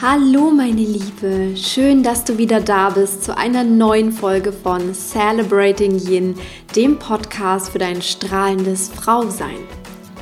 [0.00, 5.98] Hallo meine Liebe, schön, dass du wieder da bist zu einer neuen Folge von Celebrating
[5.98, 6.36] Yin,
[6.76, 9.56] dem Podcast für dein strahlendes Frausein.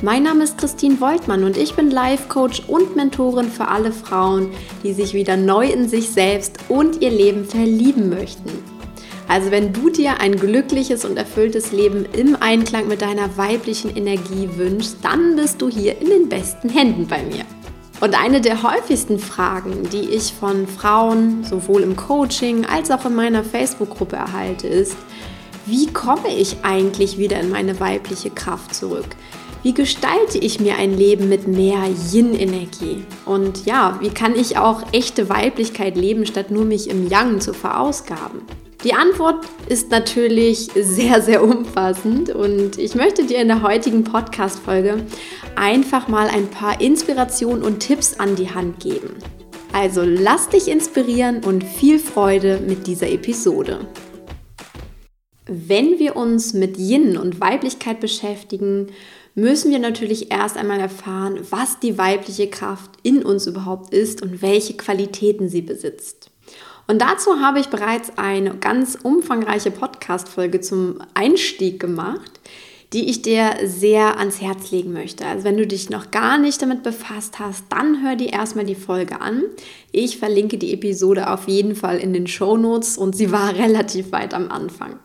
[0.01, 4.49] Mein Name ist Christine Woltmann und ich bin Life Coach und Mentorin für alle Frauen,
[4.81, 8.49] die sich wieder neu in sich selbst und ihr Leben verlieben möchten.
[9.27, 14.49] Also wenn du dir ein glückliches und erfülltes Leben im Einklang mit deiner weiblichen Energie
[14.55, 17.45] wünschst, dann bist du hier in den besten Händen bei mir.
[17.99, 23.15] Und eine der häufigsten Fragen, die ich von Frauen sowohl im Coaching als auch in
[23.15, 24.95] meiner Facebook-Gruppe erhalte, ist,
[25.65, 29.15] wie komme ich eigentlich wieder in meine weibliche Kraft zurück?
[29.63, 31.79] Wie gestalte ich mir ein Leben mit mehr
[32.13, 33.03] Yin-Energie?
[33.25, 37.53] Und ja, wie kann ich auch echte Weiblichkeit leben, statt nur mich im Yang zu
[37.53, 38.43] verausgaben?
[38.83, 45.03] Die Antwort ist natürlich sehr, sehr umfassend und ich möchte dir in der heutigen Podcast-Folge
[45.55, 49.15] einfach mal ein paar Inspirationen und Tipps an die Hand geben.
[49.73, 53.79] Also lass dich inspirieren und viel Freude mit dieser Episode.
[55.47, 58.87] Wenn wir uns mit Yin und Weiblichkeit beschäftigen,
[59.33, 64.43] müssen wir natürlich erst einmal erfahren, was die weibliche Kraft in uns überhaupt ist und
[64.43, 66.29] welche Qualitäten sie besitzt.
[66.87, 72.39] Und dazu habe ich bereits eine ganz umfangreiche Podcast-Folge zum Einstieg gemacht,
[72.93, 75.25] die ich dir sehr ans Herz legen möchte.
[75.25, 78.75] Also wenn du dich noch gar nicht damit befasst hast, dann hör dir erstmal die
[78.75, 79.43] Folge an.
[79.91, 84.13] Ich verlinke die Episode auf jeden Fall in den Show Notes und sie war relativ
[84.13, 84.97] weit am Anfang.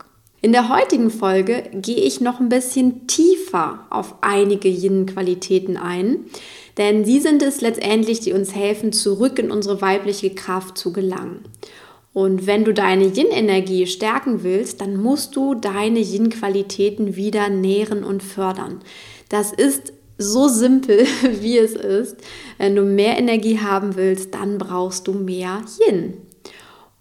[0.45, 6.25] In der heutigen Folge gehe ich noch ein bisschen tiefer auf einige Yin-Qualitäten ein,
[6.79, 11.45] denn sie sind es letztendlich, die uns helfen, zurück in unsere weibliche Kraft zu gelangen.
[12.13, 18.25] Und wenn du deine Yin-Energie stärken willst, dann musst du deine Yin-Qualitäten wieder nähren und
[18.25, 18.81] fördern.
[19.29, 21.07] Das ist so simpel,
[21.41, 22.17] wie es ist.
[22.59, 26.15] Wenn du mehr Energie haben willst, dann brauchst du mehr Yin.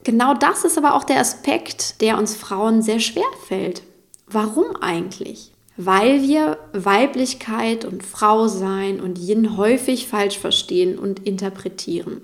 [0.03, 3.83] Genau das ist aber auch der Aspekt, der uns Frauen sehr schwer fällt.
[4.27, 5.51] Warum eigentlich?
[5.77, 12.21] Weil wir Weiblichkeit und Frausein und Yin häufig falsch verstehen und interpretieren.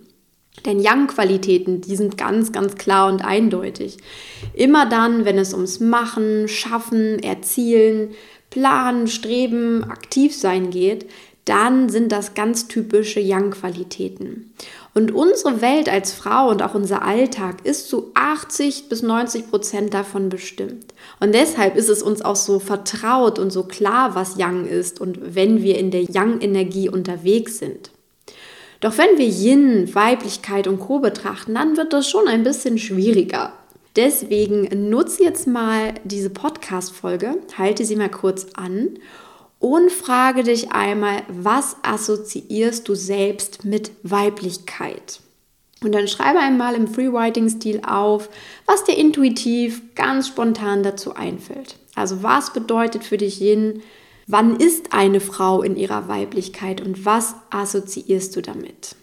[0.66, 3.98] Denn Yang-Qualitäten, die sind ganz, ganz klar und eindeutig.
[4.54, 8.10] Immer dann, wenn es ums Machen, Schaffen, Erzielen,
[8.50, 11.06] Planen, Streben, aktiv sein geht,
[11.48, 14.54] dann sind das ganz typische Yang-Qualitäten.
[14.94, 19.94] Und unsere Welt als Frau und auch unser Alltag ist zu 80 bis 90 Prozent
[19.94, 20.94] davon bestimmt.
[21.20, 25.36] Und deshalb ist es uns auch so vertraut und so klar, was Yang ist und
[25.36, 27.92] wenn wir in der Yang-Energie unterwegs sind.
[28.80, 33.54] Doch wenn wir Yin, Weiblichkeit und Co betrachten, dann wird das schon ein bisschen schwieriger.
[33.96, 39.00] Deswegen nutze jetzt mal diese Podcast-Folge, halte sie mal kurz an
[39.60, 45.20] und frage dich einmal, was assoziierst du selbst mit Weiblichkeit?
[45.84, 48.30] Und dann schreibe einmal im Freewriting-Stil auf,
[48.66, 51.76] was dir intuitiv, ganz spontan dazu einfällt.
[51.96, 53.82] Also was bedeutet für dich Yin,
[54.30, 58.98] Wann ist eine Frau in ihrer Weiblichkeit und was assoziierst du damit?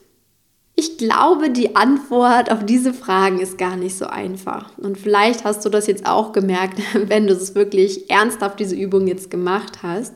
[0.75, 4.77] Ich glaube, die Antwort auf diese Fragen ist gar nicht so einfach.
[4.77, 6.79] Und vielleicht hast du das jetzt auch gemerkt,
[7.09, 10.13] wenn du es wirklich ernsthaft diese Übung jetzt gemacht hast.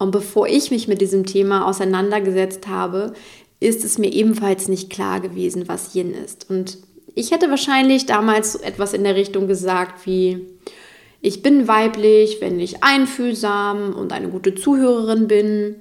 [0.00, 3.12] Und bevor ich mich mit diesem Thema auseinandergesetzt habe,
[3.60, 6.48] ist es mir ebenfalls nicht klar gewesen, was Yin ist.
[6.48, 6.78] Und
[7.14, 10.46] ich hätte wahrscheinlich damals etwas in der Richtung gesagt wie,
[11.20, 15.76] ich bin weiblich, wenn ich einfühlsam und eine gute Zuhörerin bin.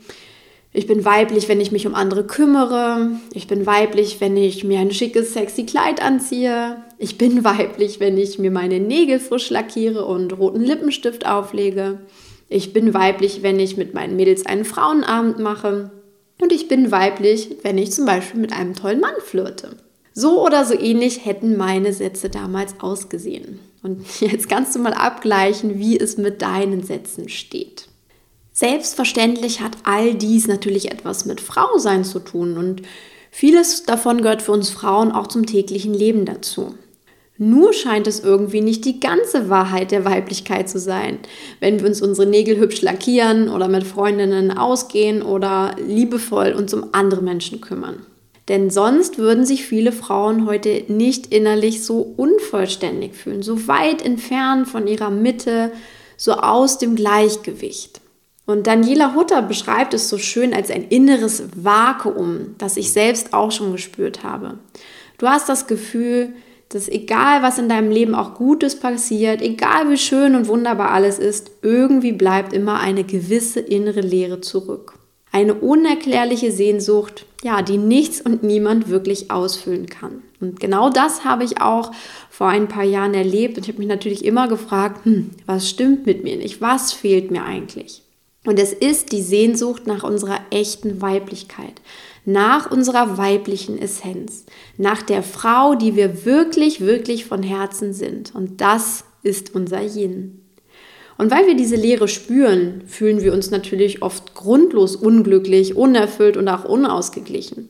[0.73, 3.11] Ich bin weiblich, wenn ich mich um andere kümmere.
[3.33, 6.83] Ich bin weiblich, wenn ich mir ein schickes, sexy Kleid anziehe.
[6.97, 11.99] Ich bin weiblich, wenn ich mir meine Nägel frisch lackiere und roten Lippenstift auflege.
[12.49, 15.91] Ich bin weiblich, wenn ich mit meinen Mädels einen Frauenabend mache.
[16.41, 19.77] Und ich bin weiblich, wenn ich zum Beispiel mit einem tollen Mann flirte.
[20.13, 23.59] So oder so ähnlich hätten meine Sätze damals ausgesehen.
[23.83, 27.87] Und jetzt kannst du mal abgleichen, wie es mit deinen Sätzen steht.
[28.51, 32.81] Selbstverständlich hat all dies natürlich etwas mit Frausein zu tun und
[33.31, 36.75] vieles davon gehört für uns Frauen auch zum täglichen Leben dazu.
[37.41, 41.19] Nur scheint es irgendwie nicht die ganze Wahrheit der Weiblichkeit zu sein,
[41.61, 46.89] wenn wir uns unsere Nägel hübsch lackieren oder mit Freundinnen ausgehen oder liebevoll uns um
[46.91, 48.05] andere Menschen kümmern.
[48.49, 54.67] Denn sonst würden sich viele Frauen heute nicht innerlich so unvollständig fühlen, so weit entfernt
[54.67, 55.71] von ihrer Mitte,
[56.17, 58.01] so aus dem Gleichgewicht.
[58.47, 63.53] Und Daniela Hutter beschreibt es so schön als ein inneres Vakuum, das ich selbst auch
[63.53, 64.57] schon gespürt habe.
[65.19, 66.33] Du hast das Gefühl,
[66.69, 71.17] dass egal was in deinem Leben auch Gutes passiert, egal wie schön und wunderbar alles
[71.17, 74.93] ist, irgendwie bleibt immer eine gewisse innere Leere zurück.
[75.31, 80.23] Eine unerklärliche Sehnsucht, ja, die nichts und niemand wirklich ausfüllen kann.
[80.39, 81.91] Und genau das habe ich auch
[82.29, 86.05] vor ein paar Jahren erlebt und ich habe mich natürlich immer gefragt, hm, was stimmt
[86.05, 86.61] mit mir nicht?
[86.61, 88.03] Was fehlt mir eigentlich?
[88.45, 91.73] Und es ist die Sehnsucht nach unserer echten Weiblichkeit,
[92.25, 94.45] nach unserer weiblichen Essenz,
[94.77, 98.33] nach der Frau, die wir wirklich, wirklich von Herzen sind.
[98.35, 100.41] Und das ist unser Yin.
[101.17, 106.47] Und weil wir diese Leere spüren, fühlen wir uns natürlich oft grundlos unglücklich, unerfüllt und
[106.47, 107.67] auch unausgeglichen.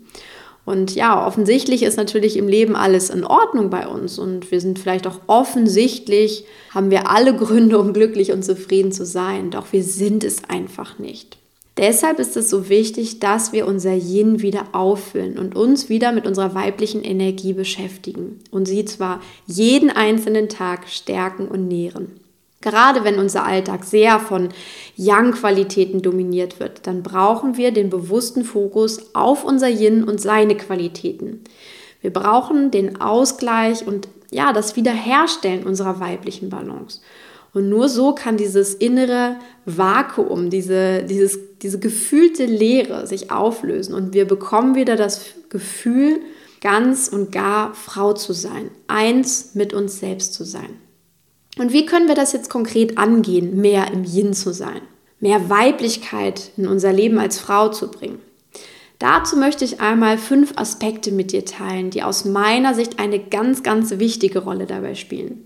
[0.65, 4.77] Und ja, offensichtlich ist natürlich im Leben alles in Ordnung bei uns und wir sind
[4.77, 9.83] vielleicht auch offensichtlich, haben wir alle Gründe, um glücklich und zufrieden zu sein, doch wir
[9.83, 11.39] sind es einfach nicht.
[11.79, 16.27] Deshalb ist es so wichtig, dass wir unser Yin wieder auffüllen und uns wieder mit
[16.27, 22.19] unserer weiblichen Energie beschäftigen und sie zwar jeden einzelnen Tag stärken und nähren.
[22.59, 24.49] Gerade wenn unser Alltag sehr von
[24.97, 31.45] Yang-Qualitäten dominiert wird, dann brauchen wir den bewussten Fokus auf unser Yin und seine Qualitäten.
[32.01, 36.99] Wir brauchen den Ausgleich und ja, das Wiederherstellen unserer weiblichen Balance.
[37.53, 44.13] Und nur so kann dieses innere Vakuum, diese, dieses, diese gefühlte Leere sich auflösen und
[44.13, 46.19] wir bekommen wieder das Gefühl,
[46.61, 50.69] ganz und gar Frau zu sein, eins mit uns selbst zu sein.
[51.57, 54.81] Und wie können wir das jetzt konkret angehen, mehr im Yin zu sein,
[55.19, 58.19] mehr Weiblichkeit in unser Leben als Frau zu bringen?
[58.99, 63.63] Dazu möchte ich einmal fünf Aspekte mit dir teilen, die aus meiner Sicht eine ganz,
[63.63, 65.45] ganz wichtige Rolle dabei spielen.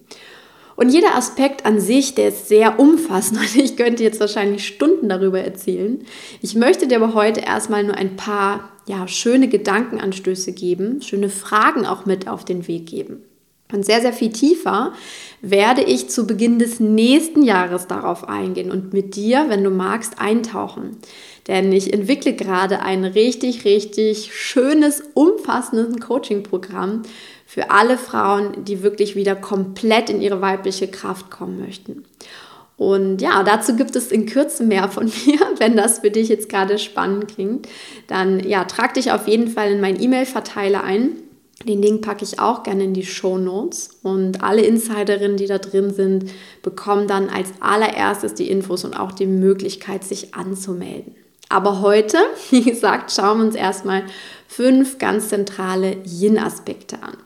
[0.75, 5.10] Und jeder Aspekt an sich, der ist sehr umfassend und ich könnte jetzt wahrscheinlich Stunden
[5.10, 6.04] darüber erzählen.
[6.42, 11.86] Ich möchte dir aber heute erstmal nur ein paar ja, schöne Gedankenanstöße geben, schöne Fragen
[11.86, 13.22] auch mit auf den Weg geben.
[13.74, 14.94] Und sehr, sehr viel tiefer
[15.42, 20.20] werde ich zu Beginn des nächsten Jahres darauf eingehen und mit dir, wenn du magst,
[20.20, 20.98] eintauchen.
[21.48, 27.02] Denn ich entwickle gerade ein richtig, richtig schönes, umfassendes Coaching-Programm
[27.46, 32.06] für alle Frauen, die wirklich wieder komplett in ihre weibliche Kraft kommen möchten.
[32.78, 35.40] Und ja, dazu gibt es in Kürze mehr von mir.
[35.58, 37.68] Wenn das für dich jetzt gerade spannend klingt,
[38.08, 41.23] dann ja, trag dich auf jeden Fall in meinen E-Mail-Verteiler ein.
[41.65, 45.59] Den Link packe ich auch gerne in die Show Notes und alle Insiderinnen, die da
[45.59, 46.25] drin sind,
[46.61, 51.15] bekommen dann als allererstes die Infos und auch die Möglichkeit, sich anzumelden.
[51.50, 52.17] Aber heute,
[52.50, 54.03] wie gesagt, schauen wir uns erstmal
[54.47, 57.17] fünf ganz zentrale Yin-Aspekte an.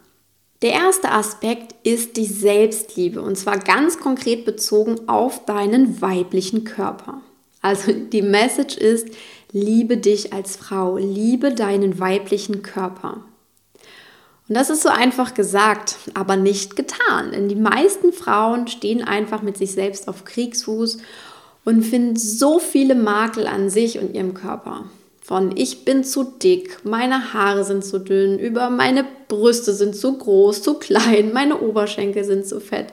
[0.62, 7.21] Der erste Aspekt ist die Selbstliebe und zwar ganz konkret bezogen auf deinen weiblichen Körper.
[7.62, 9.07] Also die Message ist,
[9.51, 13.24] liebe dich als Frau, liebe deinen weiblichen Körper.
[14.48, 17.32] Und das ist so einfach gesagt, aber nicht getan.
[17.32, 21.00] Denn die meisten Frauen stehen einfach mit sich selbst auf Kriegsfuß
[21.66, 24.86] und finden so viele Makel an sich und ihrem Körper.
[25.22, 30.18] Von ich bin zu dick, meine Haare sind zu dünn, über meine Brüste sind zu
[30.18, 32.88] groß, zu klein, meine Oberschenkel sind zu fett.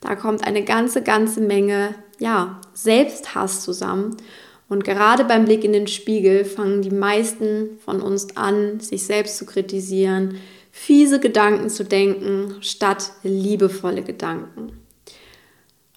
[0.00, 4.16] Da kommt eine ganze, ganze Menge, ja, Selbsthass zusammen.
[4.68, 9.38] Und gerade beim Blick in den Spiegel fangen die meisten von uns an, sich selbst
[9.38, 10.38] zu kritisieren,
[10.78, 14.78] fiese Gedanken zu denken, statt liebevolle Gedanken.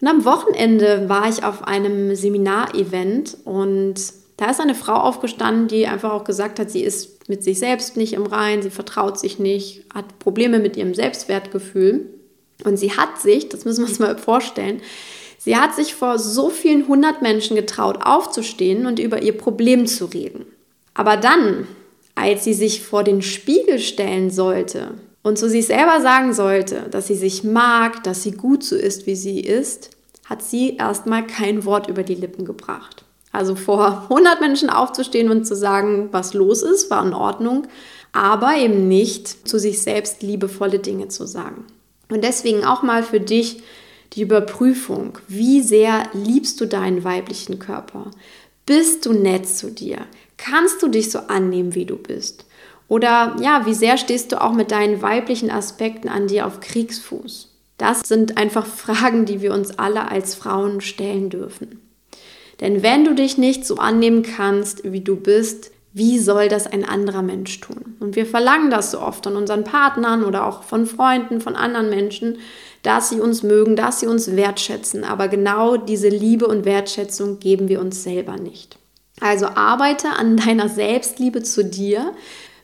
[0.01, 3.95] Und am Wochenende war ich auf einem Seminarevent und
[4.37, 7.95] da ist eine Frau aufgestanden, die einfach auch gesagt hat, sie ist mit sich selbst
[7.95, 12.07] nicht im Rein, sie vertraut sich nicht, hat Probleme mit ihrem Selbstwertgefühl.
[12.65, 14.81] Und sie hat sich, das müssen wir uns mal vorstellen,
[15.37, 20.05] sie hat sich vor so vielen hundert Menschen getraut, aufzustehen und über ihr Problem zu
[20.05, 20.45] reden.
[20.95, 21.67] Aber dann
[22.15, 27.07] als sie sich vor den Spiegel stellen sollte und zu sich selber sagen sollte, dass
[27.07, 29.91] sie sich mag, dass sie gut so ist, wie sie ist,
[30.25, 33.03] hat sie erstmal kein Wort über die Lippen gebracht.
[33.31, 37.67] Also vor 100 Menschen aufzustehen und zu sagen, was los ist, war in Ordnung,
[38.11, 41.65] aber eben nicht zu sich selbst liebevolle Dinge zu sagen.
[42.09, 43.63] Und deswegen auch mal für dich
[44.13, 48.11] die Überprüfung, wie sehr liebst du deinen weiblichen Körper?
[48.65, 49.99] Bist du nett zu dir?
[50.43, 52.45] Kannst du dich so annehmen, wie du bist?
[52.87, 57.49] Oder ja, wie sehr stehst du auch mit deinen weiblichen Aspekten an dir auf Kriegsfuß?
[57.77, 61.79] Das sind einfach Fragen, die wir uns alle als Frauen stellen dürfen.
[62.59, 66.85] Denn wenn du dich nicht so annehmen kannst, wie du bist, wie soll das ein
[66.85, 67.95] anderer Mensch tun?
[67.99, 71.89] Und wir verlangen das so oft von unseren Partnern oder auch von Freunden, von anderen
[71.89, 72.39] Menschen,
[72.81, 75.03] dass sie uns mögen, dass sie uns wertschätzen.
[75.03, 78.80] Aber genau diese Liebe und Wertschätzung geben wir uns selber nicht.
[79.21, 82.13] Also arbeite an deiner Selbstliebe zu dir.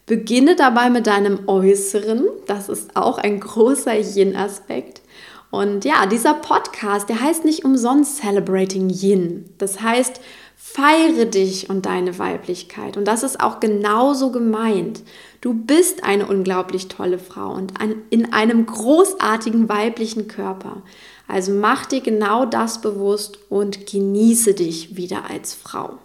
[0.06, 2.26] Beginne dabei mit deinem Äußeren.
[2.46, 5.02] Das ist auch ein großer Yin-Aspekt.
[5.50, 9.46] Und ja, dieser Podcast, der heißt nicht umsonst Celebrating Yin.
[9.58, 10.20] Das heißt,
[10.60, 12.98] Feiere dich und deine Weiblichkeit.
[12.98, 15.02] Und das ist auch genauso gemeint.
[15.40, 17.74] Du bist eine unglaublich tolle Frau und
[18.10, 20.82] in einem großartigen weiblichen Körper.
[21.28, 26.00] Also mach dir genau das bewusst und genieße dich wieder als Frau.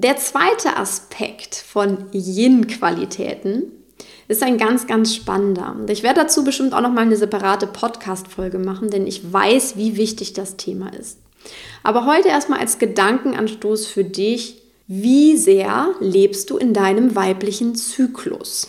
[0.00, 3.72] Der zweite Aspekt von Yin-Qualitäten
[4.28, 5.74] ist ein ganz, ganz spannender.
[5.76, 9.76] Und ich werde dazu bestimmt auch noch mal eine separate Podcast-Folge machen, denn ich weiß,
[9.76, 11.18] wie wichtig das Thema ist.
[11.82, 18.68] Aber heute erstmal als Gedankenanstoß für dich, wie sehr lebst du in deinem weiblichen Zyklus?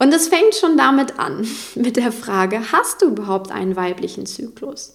[0.00, 1.46] Und es fängt schon damit an,
[1.76, 4.92] mit der Frage, hast du überhaupt einen weiblichen Zyklus?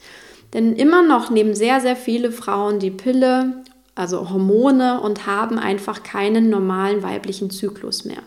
[0.52, 3.64] Denn immer noch nehmen sehr, sehr viele Frauen die Pille,
[3.96, 8.24] also Hormone, und haben einfach keinen normalen weiblichen Zyklus mehr.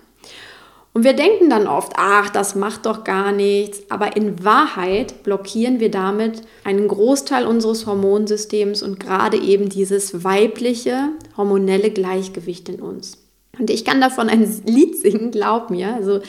[0.97, 3.83] Und wir denken dann oft, ach, das macht doch gar nichts.
[3.91, 11.11] Aber in Wahrheit blockieren wir damit einen Großteil unseres Hormonsystems und gerade eben dieses weibliche
[11.37, 13.19] hormonelle Gleichgewicht in uns.
[13.59, 15.95] Und ich kann davon ein Lied singen, glaub mir.
[15.95, 16.21] Also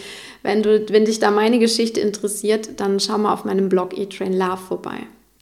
[0.43, 4.33] wenn, du, wenn dich da meine Geschichte interessiert, dann schau mal auf meinem Blog E-Train
[4.33, 4.97] Love vorbei.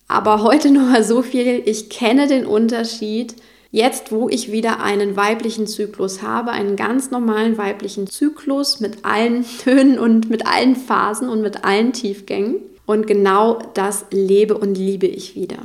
[0.07, 1.63] Aber heute nur mal so viel.
[1.65, 3.35] Ich kenne den Unterschied
[3.71, 9.45] Jetzt, wo ich wieder einen weiblichen Zyklus habe, einen ganz normalen weiblichen Zyklus mit allen
[9.63, 12.57] Tönen und mit allen Phasen und mit allen Tiefgängen.
[12.85, 15.57] Und genau das lebe und liebe ich wieder.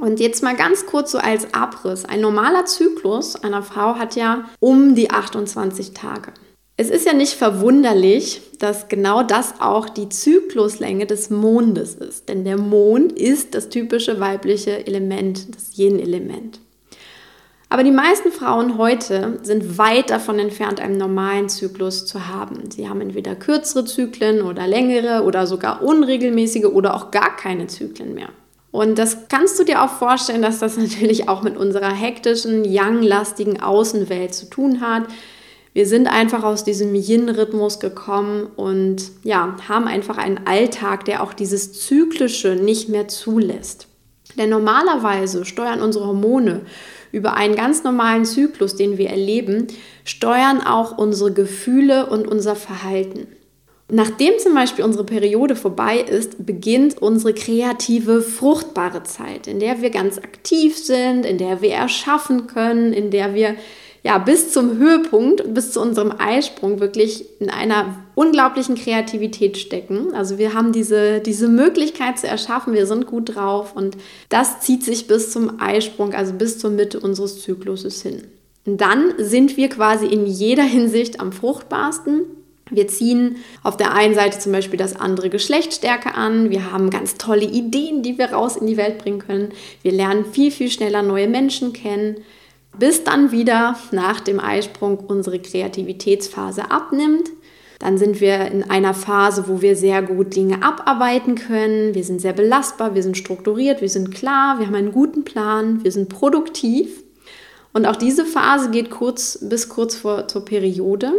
[0.00, 2.04] Und jetzt mal ganz kurz so als Abriss.
[2.04, 6.32] Ein normaler Zyklus einer Frau hat ja um die 28 Tage.
[6.76, 12.30] Es ist ja nicht verwunderlich, dass genau das auch die Zykluslänge des Mondes ist.
[12.30, 16.60] Denn der Mond ist das typische weibliche Element, das Yin-Element.
[17.72, 22.68] Aber die meisten Frauen heute sind weit davon entfernt, einen normalen Zyklus zu haben.
[22.68, 28.12] Sie haben entweder kürzere Zyklen oder längere oder sogar unregelmäßige oder auch gar keine Zyklen
[28.12, 28.30] mehr.
[28.72, 33.62] Und das kannst du dir auch vorstellen, dass das natürlich auch mit unserer hektischen, young-lastigen
[33.62, 35.04] Außenwelt zu tun hat.
[35.72, 41.32] Wir sind einfach aus diesem Yin-Rhythmus gekommen und ja, haben einfach einen Alltag, der auch
[41.32, 43.86] dieses Zyklische nicht mehr zulässt.
[44.36, 46.62] Denn normalerweise steuern unsere Hormone
[47.12, 49.66] über einen ganz normalen Zyklus, den wir erleben,
[50.04, 53.26] steuern auch unsere Gefühle und unser Verhalten.
[53.92, 59.90] Nachdem zum Beispiel unsere Periode vorbei ist, beginnt unsere kreative, fruchtbare Zeit, in der wir
[59.90, 63.56] ganz aktiv sind, in der wir erschaffen können, in der wir
[64.02, 70.14] ja, bis zum Höhepunkt, bis zu unserem Eisprung wirklich in einer unglaublichen Kreativität stecken.
[70.14, 73.98] Also wir haben diese, diese Möglichkeit zu erschaffen, wir sind gut drauf und
[74.30, 78.22] das zieht sich bis zum Eisprung, also bis zur Mitte unseres Zykluses hin.
[78.64, 82.22] Und dann sind wir quasi in jeder Hinsicht am fruchtbarsten.
[82.70, 86.50] Wir ziehen auf der einen Seite zum Beispiel das andere Geschlecht stärker an.
[86.50, 89.50] Wir haben ganz tolle Ideen, die wir raus in die Welt bringen können.
[89.82, 92.16] Wir lernen viel, viel schneller neue Menschen kennen
[92.78, 97.30] bis dann wieder nach dem Eisprung unsere Kreativitätsphase abnimmt.
[97.78, 101.94] Dann sind wir in einer Phase, wo wir sehr gut Dinge abarbeiten können.
[101.94, 105.82] Wir sind sehr belastbar, wir sind strukturiert, wir sind klar, wir haben einen guten Plan,
[105.82, 107.02] wir sind produktiv.
[107.72, 111.12] Und auch diese Phase geht kurz bis kurz vor zur Periode.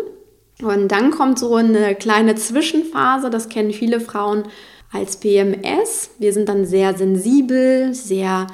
[0.62, 4.44] Und dann kommt so eine kleine Zwischenphase, das kennen viele Frauen
[4.92, 6.12] als PMS.
[6.20, 8.48] Wir sind dann sehr sensibel, sehr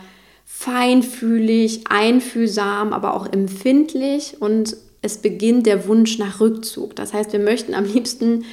[0.60, 6.96] feinfühlig, einfühlsam, aber auch empfindlich und es beginnt der Wunsch nach Rückzug.
[6.96, 8.44] Das heißt, wir möchten am liebsten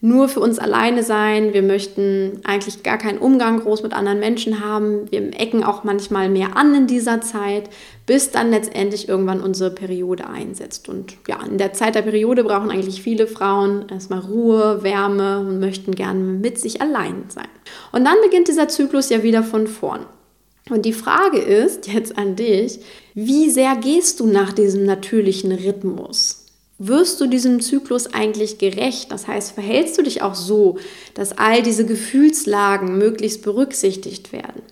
[0.00, 1.52] nur für uns alleine sein.
[1.52, 5.10] Wir möchten eigentlich gar keinen Umgang groß mit anderen Menschen haben.
[5.10, 7.68] Wir ecken auch manchmal mehr an in dieser Zeit,
[8.06, 10.88] bis dann letztendlich irgendwann unsere Periode einsetzt.
[10.88, 15.58] Und ja, in der Zeit der Periode brauchen eigentlich viele Frauen erstmal Ruhe, Wärme und
[15.58, 17.48] möchten gerne mit sich allein sein.
[17.90, 20.06] Und dann beginnt dieser Zyklus ja wieder von vorn.
[20.70, 22.78] Und die Frage ist jetzt an dich,
[23.14, 26.46] wie sehr gehst du nach diesem natürlichen Rhythmus?
[26.78, 29.12] Wirst du diesem Zyklus eigentlich gerecht?
[29.12, 30.78] Das heißt, verhältst du dich auch so,
[31.12, 34.62] dass all diese Gefühlslagen möglichst berücksichtigt werden?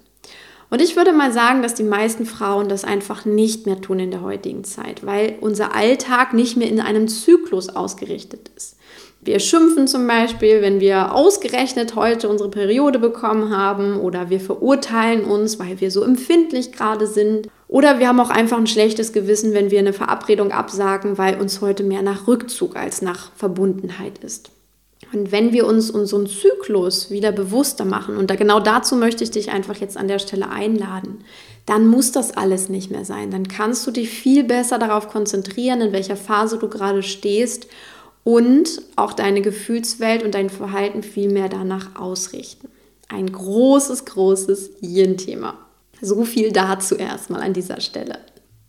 [0.71, 4.11] Und ich würde mal sagen, dass die meisten Frauen das einfach nicht mehr tun in
[4.11, 8.77] der heutigen Zeit, weil unser Alltag nicht mehr in einem Zyklus ausgerichtet ist.
[9.21, 15.25] Wir schimpfen zum Beispiel, wenn wir ausgerechnet heute unsere Periode bekommen haben oder wir verurteilen
[15.25, 17.49] uns, weil wir so empfindlich gerade sind.
[17.67, 21.61] Oder wir haben auch einfach ein schlechtes Gewissen, wenn wir eine Verabredung absagen, weil uns
[21.61, 24.51] heute mehr nach Rückzug als nach Verbundenheit ist.
[25.13, 29.31] Und wenn wir uns unseren Zyklus wieder bewusster machen, und da genau dazu möchte ich
[29.31, 31.25] dich einfach jetzt an der Stelle einladen,
[31.67, 33.31] dann muss das alles nicht mehr sein.
[33.31, 37.69] Dann kannst du dich viel besser darauf konzentrieren, in welcher Phase du gerade stehst
[38.25, 42.69] und auch deine Gefühlswelt und dein Verhalten viel mehr danach ausrichten.
[43.09, 45.55] Ein großes, großes Yin-Thema.
[46.01, 48.19] So viel dazu erstmal an dieser Stelle.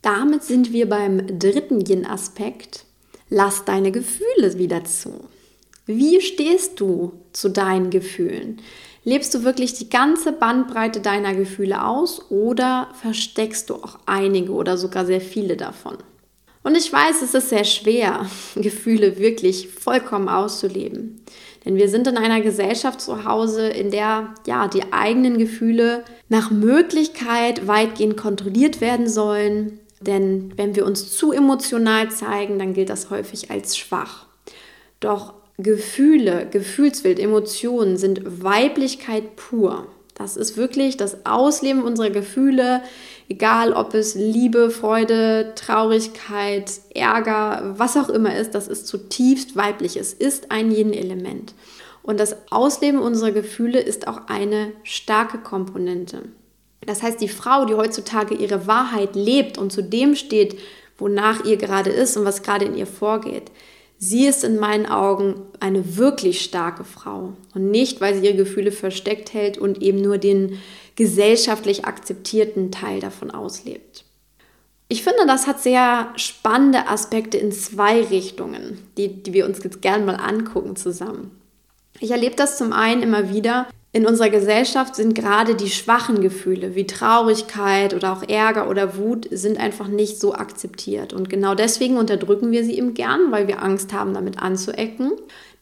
[0.01, 2.85] Damit sind wir beim dritten Yin-Aspekt.
[3.29, 5.25] Lass deine Gefühle wieder zu.
[5.91, 8.61] Wie stehst du zu deinen Gefühlen?
[9.03, 14.77] Lebst du wirklich die ganze Bandbreite deiner Gefühle aus oder versteckst du auch einige oder
[14.77, 15.97] sogar sehr viele davon?
[16.61, 21.25] Und ich weiß, es ist sehr schwer, Gefühle wirklich vollkommen auszuleben.
[21.65, 26.51] Denn wir sind in einer Gesellschaft zu Hause, in der ja die eigenen Gefühle nach
[26.51, 29.79] Möglichkeit weitgehend kontrolliert werden sollen.
[30.01, 34.27] Denn wenn wir uns zu emotional zeigen, dann gilt das häufig als schwach.
[34.99, 39.87] Doch Gefühle, Gefühlswelt, Emotionen sind Weiblichkeit pur.
[40.15, 42.81] Das ist wirklich das Ausleben unserer Gefühle,
[43.27, 49.97] egal ob es Liebe, Freude, Traurigkeit, Ärger, was auch immer ist, das ist zutiefst weiblich.
[49.97, 51.53] Es ist ein Yin-Element.
[52.03, 56.23] Und das Ausleben unserer Gefühle ist auch eine starke Komponente.
[56.85, 60.57] Das heißt, die Frau, die heutzutage ihre Wahrheit lebt und zu dem steht,
[60.97, 63.51] wonach ihr gerade ist und was gerade in ihr vorgeht,
[64.01, 68.71] Sie ist in meinen Augen eine wirklich starke Frau und nicht, weil sie ihre Gefühle
[68.71, 70.57] versteckt hält und eben nur den
[70.95, 74.05] gesellschaftlich akzeptierten Teil davon auslebt.
[74.87, 79.81] Ich finde, das hat sehr spannende Aspekte in zwei Richtungen, die, die wir uns jetzt
[79.81, 81.31] gerne mal angucken zusammen.
[81.99, 86.75] Ich erlebe das zum einen immer wieder, in unserer Gesellschaft sind gerade die schwachen Gefühle
[86.75, 91.11] wie Traurigkeit oder auch Ärger oder Wut sind einfach nicht so akzeptiert.
[91.11, 95.13] Und genau deswegen unterdrücken wir sie eben gern, weil wir Angst haben, damit anzuecken.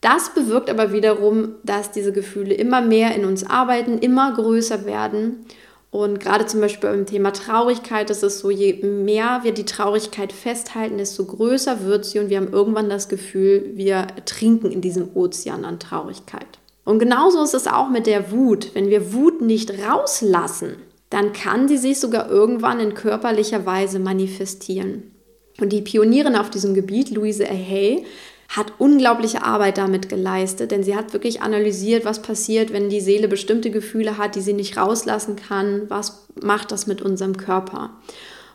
[0.01, 5.45] Das bewirkt aber wiederum, dass diese Gefühle immer mehr in uns arbeiten, immer größer werden.
[5.89, 10.33] Und gerade zum Beispiel beim Thema Traurigkeit ist es so, je mehr wir die Traurigkeit
[10.33, 15.15] festhalten, desto größer wird sie und wir haben irgendwann das Gefühl, wir trinken in diesem
[15.15, 16.59] Ozean an Traurigkeit.
[16.87, 18.73] Und genauso ist es auch mit der Wut.
[18.73, 20.77] Wenn wir Wut nicht rauslassen,
[21.09, 25.11] dann kann sie sich sogar irgendwann in körperlicher Weise manifestieren.
[25.59, 28.05] Und die Pionierin auf diesem Gebiet, Louise Hay,
[28.47, 33.27] hat unglaubliche Arbeit damit geleistet, denn sie hat wirklich analysiert, was passiert, wenn die Seele
[33.27, 37.89] bestimmte Gefühle hat, die sie nicht rauslassen kann, was macht das mit unserem Körper.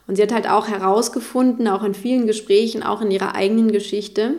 [0.06, 4.36] Und sie hat halt auch herausgefunden, auch in vielen Gesprächen, auch in ihrer eigenen Geschichte,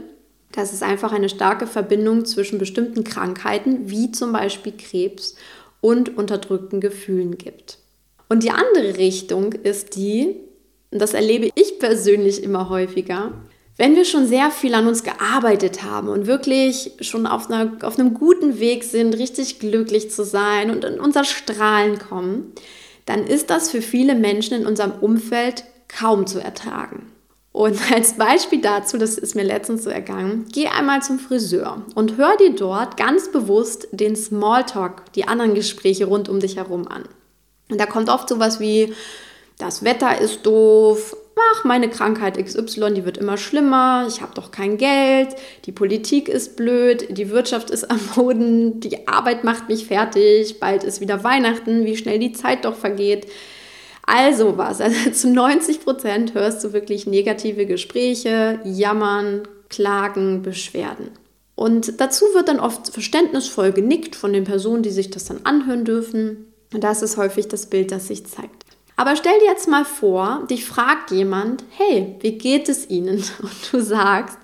[0.53, 5.35] dass es einfach eine starke Verbindung zwischen bestimmten Krankheiten, wie zum Beispiel Krebs,
[5.81, 7.77] und unterdrückten Gefühlen gibt.
[8.29, 10.37] Und die andere Richtung ist die,
[10.91, 13.33] und das erlebe ich persönlich immer häufiger,
[13.75, 17.97] wenn wir schon sehr viel an uns gearbeitet haben und wirklich schon auf, einer, auf
[17.97, 22.53] einem guten Weg sind, richtig glücklich zu sein und in unser Strahlen kommen,
[23.05, 27.11] dann ist das für viele Menschen in unserem Umfeld kaum zu ertragen.
[27.53, 32.17] Und als Beispiel dazu, das ist mir letztens so ergangen, geh einmal zum Friseur und
[32.17, 37.05] hör dir dort ganz bewusst den Smalltalk, die anderen Gespräche rund um dich herum an.
[37.69, 38.93] Und da kommt oft sowas wie,
[39.57, 41.15] das Wetter ist doof,
[41.53, 45.29] ach, meine Krankheit XY, die wird immer schlimmer, ich habe doch kein Geld,
[45.65, 50.83] die Politik ist blöd, die Wirtschaft ist am Boden, die Arbeit macht mich fertig, bald
[50.83, 53.27] ist wieder Weihnachten, wie schnell die Zeit doch vergeht.
[54.05, 61.09] Also was, also zu 90 Prozent hörst du wirklich negative Gespräche, Jammern, Klagen, Beschwerden.
[61.55, 65.85] Und dazu wird dann oft verständnisvoll genickt von den Personen, die sich das dann anhören
[65.85, 66.53] dürfen.
[66.73, 68.63] Und das ist häufig das Bild, das sich zeigt.
[68.95, 73.17] Aber stell dir jetzt mal vor, dich fragt jemand, hey, wie geht es Ihnen?
[73.41, 74.37] Und du sagst,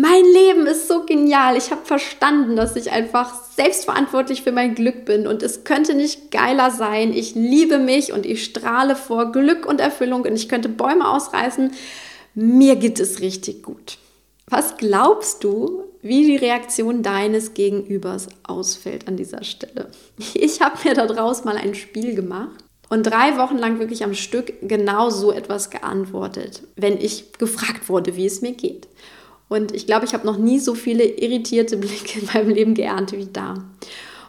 [0.00, 1.56] mein Leben ist so genial.
[1.58, 6.30] Ich habe verstanden, dass ich einfach selbstverantwortlich für mein Glück bin und es könnte nicht
[6.30, 7.12] geiler sein.
[7.12, 11.72] Ich liebe mich und ich strahle vor Glück und Erfüllung und ich könnte Bäume ausreißen.
[12.34, 13.98] Mir geht es richtig gut.
[14.48, 19.90] Was glaubst du, wie die Reaktion deines Gegenübers ausfällt an dieser Stelle?
[20.34, 24.54] Ich habe mir daraus mal ein Spiel gemacht und drei Wochen lang wirklich am Stück
[24.62, 28.88] genau so etwas geantwortet, wenn ich gefragt wurde, wie es mir geht.
[29.50, 33.18] Und ich glaube, ich habe noch nie so viele irritierte Blicke in meinem Leben geerntet
[33.18, 33.54] wie da.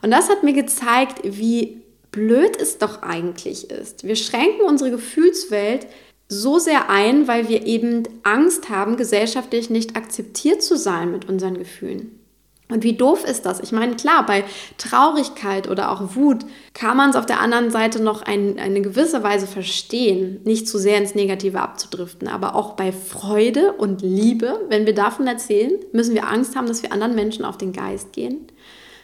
[0.01, 4.03] Und das hat mir gezeigt, wie blöd es doch eigentlich ist.
[4.03, 5.85] Wir schränken unsere Gefühlswelt
[6.27, 11.57] so sehr ein, weil wir eben Angst haben, gesellschaftlich nicht akzeptiert zu sein mit unseren
[11.57, 12.19] Gefühlen.
[12.71, 13.59] Und wie doof ist das?
[13.59, 14.43] Ich meine, klar, bei
[14.77, 19.23] Traurigkeit oder auch Wut kann man es auf der anderen Seite noch ein, eine gewisse
[19.23, 22.27] Weise verstehen, nicht zu sehr ins Negative abzudriften.
[22.27, 26.81] Aber auch bei Freude und Liebe, wenn wir davon erzählen, müssen wir Angst haben, dass
[26.81, 28.47] wir anderen Menschen auf den Geist gehen.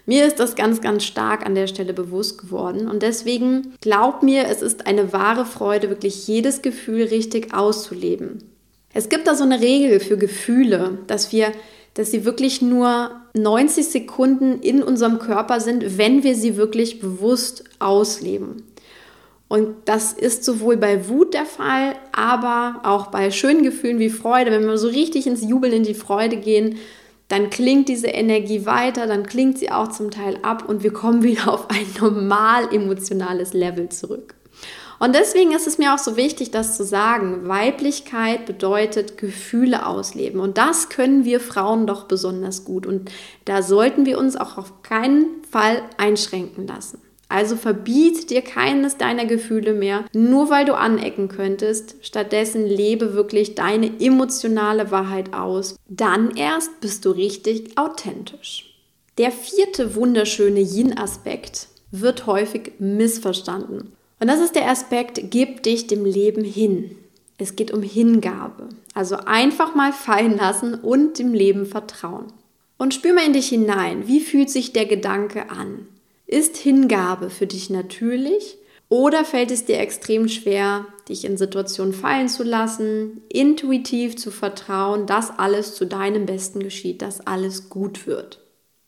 [0.06, 2.88] Mir ist das ganz, ganz stark an der Stelle bewusst geworden.
[2.90, 8.42] Und deswegen glaub mir, es ist eine wahre Freude, wirklich jedes Gefühl richtig auszuleben.
[8.94, 11.52] Es gibt da so eine Regel für Gefühle, dass wir
[11.98, 17.64] dass sie wirklich nur 90 Sekunden in unserem Körper sind, wenn wir sie wirklich bewusst
[17.80, 18.62] ausleben.
[19.48, 24.52] Und das ist sowohl bei Wut der Fall, aber auch bei schönen Gefühlen wie Freude.
[24.52, 26.78] Wenn wir so richtig ins Jubeln, in die Freude gehen,
[27.30, 31.24] dann klingt diese Energie weiter, dann klingt sie auch zum Teil ab und wir kommen
[31.24, 34.36] wieder auf ein normal emotionales Level zurück.
[35.00, 37.48] Und deswegen ist es mir auch so wichtig, das zu sagen.
[37.48, 40.40] Weiblichkeit bedeutet Gefühle ausleben.
[40.40, 42.86] Und das können wir Frauen doch besonders gut.
[42.86, 43.12] Und
[43.46, 47.00] da sollten wir uns auch auf keinen Fall einschränken lassen.
[47.30, 51.96] Also verbiet dir keines deiner Gefühle mehr, nur weil du anecken könntest.
[52.02, 55.76] Stattdessen lebe wirklich deine emotionale Wahrheit aus.
[55.90, 58.74] Dann erst bist du richtig authentisch.
[59.18, 63.97] Der vierte wunderschöne Yin-Aspekt wird häufig missverstanden.
[64.20, 66.96] Und das ist der Aspekt, gib dich dem Leben hin.
[67.38, 68.70] Es geht um Hingabe.
[68.94, 72.34] Also einfach mal fallen lassen und dem Leben vertrauen.
[72.78, 74.08] Und spür mal in dich hinein.
[74.08, 75.88] Wie fühlt sich der Gedanke an?
[76.26, 78.58] Ist Hingabe für dich natürlich
[78.90, 85.06] oder fällt es dir extrem schwer, dich in Situationen fallen zu lassen, intuitiv zu vertrauen,
[85.06, 88.40] dass alles zu deinem Besten geschieht, dass alles gut wird?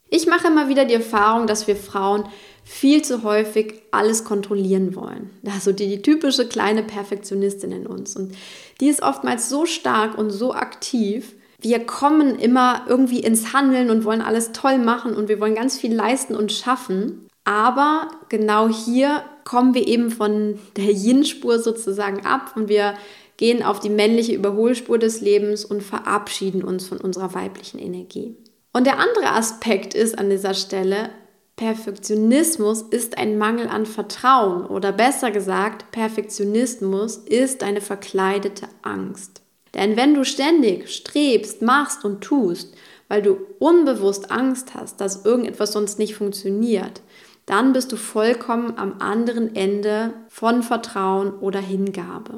[0.10, 2.24] Ich mache immer wieder die Erfahrung, dass wir Frauen
[2.70, 5.32] viel zu häufig alles kontrollieren wollen.
[5.52, 8.16] Also die, die typische kleine Perfektionistin in uns.
[8.16, 8.36] Und
[8.80, 14.06] die ist oftmals so stark und so aktiv, wir kommen immer irgendwie ins Handeln und
[14.06, 17.28] wollen alles toll machen und wir wollen ganz viel leisten und schaffen.
[17.44, 22.94] Aber genau hier kommen wir eben von der Yin-Spur sozusagen ab und wir
[23.38, 28.38] gehen auf die männliche Überholspur des Lebens und verabschieden uns von unserer weiblichen Energie.
[28.72, 31.10] Und der andere Aspekt ist an dieser Stelle,
[31.60, 39.42] Perfektionismus ist ein Mangel an Vertrauen oder besser gesagt, Perfektionismus ist eine verkleidete Angst.
[39.74, 42.74] Denn wenn du ständig strebst, machst und tust,
[43.10, 47.02] weil du unbewusst Angst hast, dass irgendetwas sonst nicht funktioniert,
[47.46, 52.36] dann bist du vollkommen am anderen Ende von Vertrauen oder Hingabe.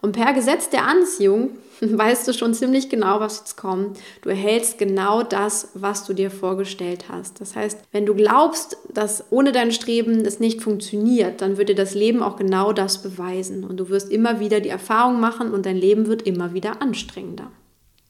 [0.00, 1.58] Und per Gesetz der Anziehung
[1.98, 3.98] weißt du schon ziemlich genau, was jetzt kommt.
[4.22, 7.40] Du erhältst genau das, was du dir vorgestellt hast.
[7.40, 11.74] Das heißt, wenn du glaubst, dass ohne dein Streben das nicht funktioniert, dann wird dir
[11.74, 13.64] das Leben auch genau das beweisen.
[13.64, 17.50] Und du wirst immer wieder die Erfahrung machen und dein Leben wird immer wieder anstrengender.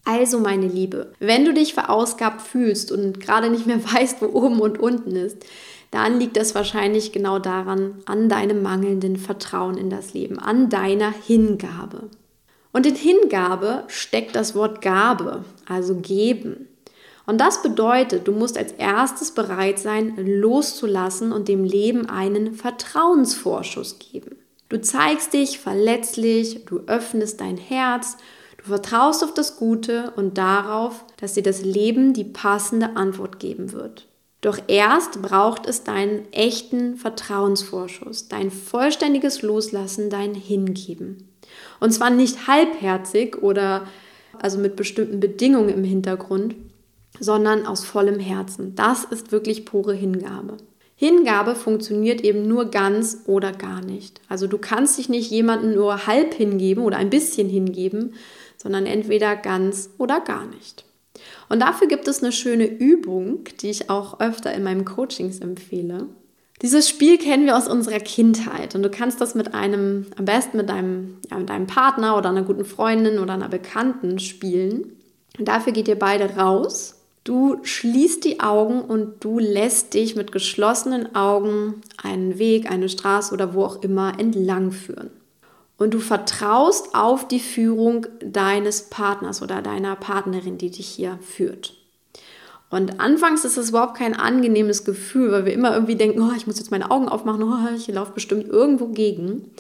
[0.05, 4.61] Also, meine Liebe, wenn du dich verausgabt fühlst und gerade nicht mehr weißt, wo oben
[4.61, 5.45] und unten ist,
[5.91, 11.13] dann liegt das wahrscheinlich genau daran, an deinem mangelnden Vertrauen in das Leben, an deiner
[11.13, 12.09] Hingabe.
[12.73, 16.69] Und in Hingabe steckt das Wort Gabe, also geben.
[17.27, 23.99] Und das bedeutet, du musst als erstes bereit sein, loszulassen und dem Leben einen Vertrauensvorschuss
[23.99, 24.37] geben.
[24.69, 28.17] Du zeigst dich verletzlich, du öffnest dein Herz,
[28.59, 33.73] du vertraust auf das Gute und darauf, dass dir das Leben die passende Antwort geben
[33.73, 34.07] wird.
[34.41, 41.30] Doch erst braucht es deinen echten Vertrauensvorschuss, dein vollständiges Loslassen, dein Hingeben.
[41.81, 43.87] Und zwar nicht halbherzig oder
[44.39, 46.55] also mit bestimmten Bedingungen im Hintergrund,
[47.19, 48.75] sondern aus vollem Herzen.
[48.75, 50.57] Das ist wirklich pure Hingabe.
[50.95, 54.21] Hingabe funktioniert eben nur ganz oder gar nicht.
[54.29, 58.15] Also du kannst dich nicht jemandem nur halb hingeben oder ein bisschen hingeben,
[58.59, 60.85] sondern entweder ganz oder gar nicht.
[61.49, 66.09] Und dafür gibt es eine schöne Übung, die ich auch öfter in meinen Coachings empfehle.
[66.63, 70.59] Dieses Spiel kennen wir aus unserer Kindheit und du kannst das mit einem, am besten
[70.59, 74.97] mit deinem, ja, mit deinem Partner oder einer guten Freundin oder einer Bekannten spielen.
[75.39, 76.97] Und dafür geht ihr beide raus.
[77.25, 83.33] Du schließt die Augen und du lässt dich mit geschlossenen Augen einen Weg, eine Straße
[83.33, 85.11] oder wo auch immer entlang führen
[85.81, 91.80] und du vertraust auf die Führung deines Partners oder deiner Partnerin, die dich hier führt.
[92.71, 96.47] Und anfangs ist es überhaupt kein angenehmes Gefühl, weil wir immer irgendwie denken, oh, ich
[96.47, 99.51] muss jetzt meine Augen aufmachen, oh, ich laufe bestimmt irgendwo gegen.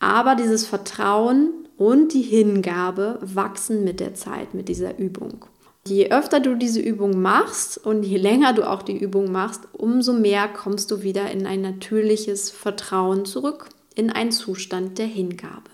[0.00, 5.44] Aber dieses Vertrauen und die Hingabe wachsen mit der Zeit, mit dieser Übung.
[5.86, 10.12] Je öfter du diese Übung machst und je länger du auch die Übung machst, umso
[10.12, 15.70] mehr kommst du wieder in ein natürliches Vertrauen zurück in einen Zustand der Hingabe.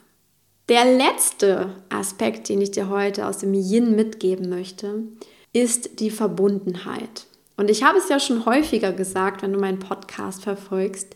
[0.68, 5.02] Der letzte Aspekt, den ich dir heute aus dem Yin mitgeben möchte,
[5.52, 7.26] ist die Verbundenheit.
[7.56, 11.14] Und ich habe es ja schon häufiger gesagt, wenn du meinen Podcast verfolgst,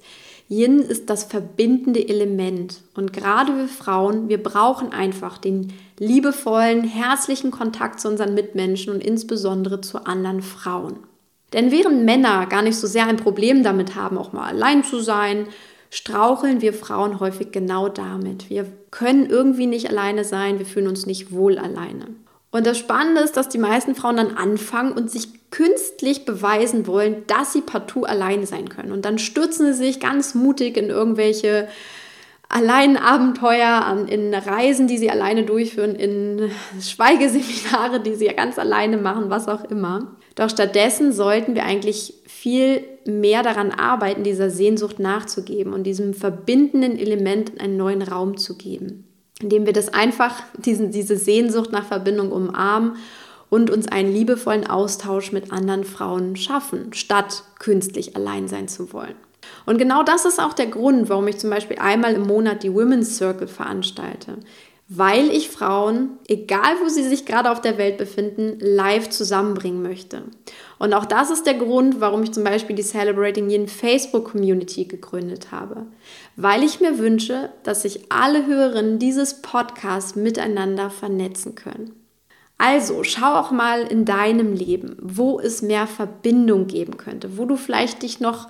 [0.48, 2.82] Yin ist das verbindende Element.
[2.94, 9.02] Und gerade wir Frauen, wir brauchen einfach den liebevollen, herzlichen Kontakt zu unseren Mitmenschen und
[9.02, 10.98] insbesondere zu anderen Frauen.
[11.52, 15.00] Denn während Männer gar nicht so sehr ein Problem damit haben, auch mal allein zu
[15.00, 15.46] sein,
[15.90, 18.50] straucheln wir Frauen häufig genau damit.
[18.50, 22.06] Wir können irgendwie nicht alleine sein, wir fühlen uns nicht wohl alleine.
[22.50, 27.24] Und das Spannende ist, dass die meisten Frauen dann anfangen und sich künstlich beweisen wollen,
[27.26, 28.92] dass sie partout alleine sein können.
[28.92, 31.68] Und dann stürzen sie sich ganz mutig in irgendwelche
[32.48, 39.30] allein Abenteuer, in Reisen, die sie alleine durchführen, in Schweigeseminare, die sie ganz alleine machen,
[39.30, 40.16] was auch immer.
[40.36, 46.98] Doch stattdessen sollten wir eigentlich viel mehr daran arbeiten, dieser Sehnsucht nachzugeben und diesem verbindenden
[46.98, 49.04] Element einen neuen Raum zu geben,
[49.40, 52.96] indem wir das einfach, diesen, diese Sehnsucht nach Verbindung umarmen
[53.50, 59.14] und uns einen liebevollen Austausch mit anderen Frauen schaffen, statt künstlich allein sein zu wollen.
[59.64, 62.72] Und genau das ist auch der Grund, warum ich zum Beispiel einmal im Monat die
[62.72, 64.38] Women's Circle veranstalte.
[64.88, 70.22] Weil ich Frauen, egal wo sie sich gerade auf der Welt befinden, live zusammenbringen möchte.
[70.78, 74.84] Und auch das ist der Grund, warum ich zum Beispiel die Celebrating Yin Facebook Community
[74.84, 75.86] gegründet habe.
[76.36, 81.92] Weil ich mir wünsche, dass sich alle Hörerinnen dieses Podcasts miteinander vernetzen können.
[82.58, 87.56] Also schau auch mal in deinem Leben, wo es mehr Verbindung geben könnte, wo du
[87.56, 88.48] vielleicht dich noch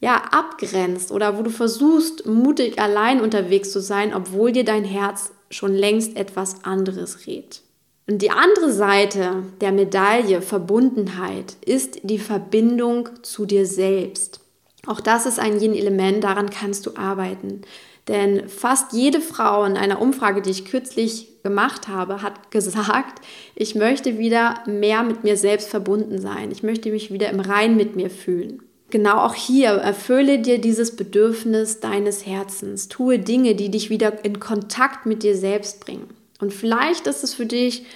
[0.00, 5.32] ja, abgrenzt oder wo du versuchst, mutig allein unterwegs zu sein, obwohl dir dein Herz
[5.50, 7.62] schon längst etwas anderes rät.
[8.06, 14.40] Und die andere Seite der Medaille Verbundenheit ist die Verbindung zu dir selbst.
[14.86, 17.62] Auch das ist ein Yin-Element, daran kannst du arbeiten.
[18.08, 23.74] Denn fast jede Frau in einer Umfrage, die ich kürzlich gemacht habe, hat gesagt, ich
[23.74, 26.50] möchte wieder mehr mit mir selbst verbunden sein.
[26.50, 28.62] Ich möchte mich wieder im Rein mit mir fühlen
[28.94, 32.86] genau auch hier erfülle dir dieses Bedürfnis deines Herzens.
[32.86, 36.06] Tue Dinge, die dich wieder in Kontakt mit dir selbst bringen.
[36.40, 37.86] Und vielleicht ist es für dich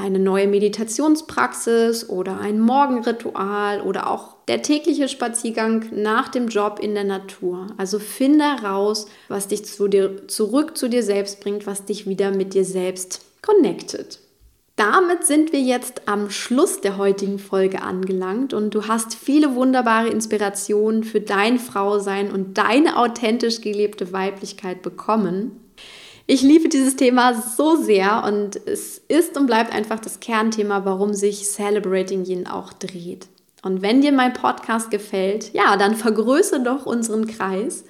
[0.00, 6.94] eine neue Meditationspraxis oder ein Morgenritual oder auch der tägliche Spaziergang nach dem Job in
[6.94, 7.68] der Natur.
[7.76, 12.30] Also finde heraus, was dich zu dir, zurück zu dir selbst bringt, was dich wieder
[12.30, 14.18] mit dir selbst connected.
[14.80, 20.08] Damit sind wir jetzt am Schluss der heutigen Folge angelangt und du hast viele wunderbare
[20.08, 25.60] Inspirationen für dein Frausein und deine authentisch gelebte Weiblichkeit bekommen.
[26.32, 31.12] Ich liebe dieses Thema so sehr und es ist und bleibt einfach das Kernthema, warum
[31.12, 33.26] sich Celebrating Yin auch dreht.
[33.64, 37.84] Und wenn dir mein Podcast gefällt, ja, dann vergrößere doch unseren Kreis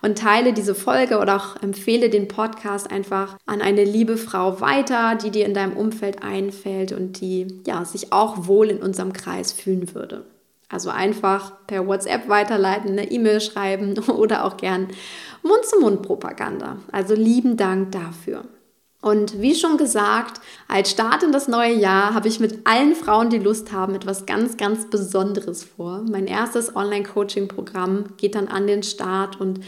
[0.00, 5.14] und teile diese Folge oder auch empfehle den Podcast einfach an eine liebe Frau weiter,
[5.16, 9.52] die dir in deinem Umfeld einfällt und die ja sich auch wohl in unserem Kreis
[9.52, 10.24] fühlen würde.
[10.72, 14.88] Also einfach per WhatsApp weiterleiten, eine E-Mail schreiben oder auch gern
[15.42, 16.78] Mund-zu-Mund-Propaganda.
[16.90, 18.44] Also lieben Dank dafür.
[19.02, 23.30] Und wie schon gesagt, als Start in das neue Jahr habe ich mit allen Frauen,
[23.30, 26.04] die Lust haben, etwas ganz, ganz Besonderes vor.
[26.08, 29.58] Mein erstes Online-Coaching-Programm geht dann an den Start und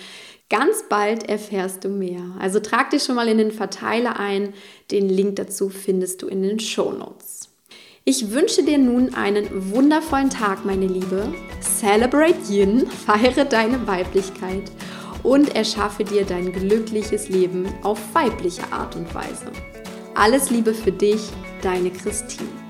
[0.48, 2.22] ganz bald erfährst du mehr.
[2.38, 4.54] Also trag dich schon mal in den Verteiler ein.
[4.92, 7.48] Den Link dazu findest du in den Show Notes.
[8.04, 11.32] Ich wünsche dir nun einen wundervollen Tag, meine Liebe.
[11.60, 14.70] Celebrate Yin, feiere deine Weiblichkeit
[15.24, 19.50] und erschaffe dir dein glückliches Leben auf weibliche Art und Weise.
[20.14, 22.63] Alles Liebe für dich, deine Christine.